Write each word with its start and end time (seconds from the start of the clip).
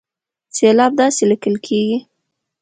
سېلاب 0.55 0.91
داسې 1.01 1.23
ليکل 1.31 1.55
کېږي 1.65 1.97